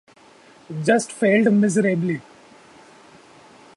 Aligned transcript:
Just 0.83 1.11
failed 1.11 1.53
miserably. 1.53 2.23